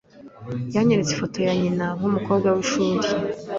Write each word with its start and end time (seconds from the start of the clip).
Yanyeretse 0.75 1.11
ifoto 1.13 1.37
ya 1.47 1.53
nyina 1.61 1.85
nkumukobwa 1.97 2.47
wishuri. 2.55 3.07